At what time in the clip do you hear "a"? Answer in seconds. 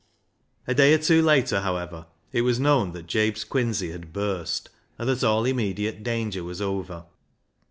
0.65-0.73